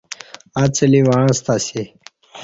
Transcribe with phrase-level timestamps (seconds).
[0.63, 1.83] اڅلی وعݩستہ اسی۔